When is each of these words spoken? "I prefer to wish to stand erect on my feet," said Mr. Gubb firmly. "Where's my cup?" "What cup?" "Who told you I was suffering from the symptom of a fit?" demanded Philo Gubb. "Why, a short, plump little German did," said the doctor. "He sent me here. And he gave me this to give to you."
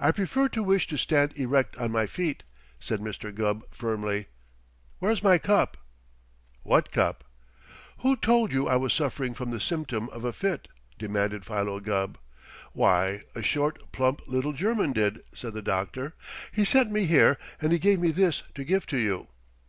"I 0.00 0.10
prefer 0.10 0.48
to 0.48 0.62
wish 0.64 0.88
to 0.88 0.96
stand 0.98 1.36
erect 1.36 1.76
on 1.76 1.92
my 1.92 2.08
feet," 2.08 2.42
said 2.80 2.98
Mr. 2.98 3.32
Gubb 3.32 3.62
firmly. 3.70 4.26
"Where's 4.98 5.22
my 5.22 5.38
cup?" 5.38 5.76
"What 6.64 6.90
cup?" 6.90 7.22
"Who 7.98 8.16
told 8.16 8.52
you 8.52 8.66
I 8.66 8.74
was 8.74 8.92
suffering 8.92 9.34
from 9.34 9.52
the 9.52 9.60
symptom 9.60 10.08
of 10.08 10.24
a 10.24 10.32
fit?" 10.32 10.66
demanded 10.98 11.44
Philo 11.46 11.78
Gubb. 11.78 12.18
"Why, 12.72 13.22
a 13.36 13.42
short, 13.44 13.92
plump 13.92 14.22
little 14.26 14.52
German 14.52 14.92
did," 14.92 15.22
said 15.32 15.52
the 15.52 15.62
doctor. 15.62 16.16
"He 16.50 16.64
sent 16.64 16.90
me 16.90 17.06
here. 17.06 17.38
And 17.62 17.70
he 17.70 17.78
gave 17.78 18.00
me 18.00 18.10
this 18.10 18.42
to 18.56 18.64
give 18.64 18.84
to 18.88 18.96
you." 18.96 19.28